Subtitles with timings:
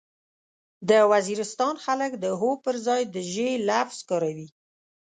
[0.89, 4.47] د وزيرستان خلک د هو پرځای د ژې لفظ کاروي.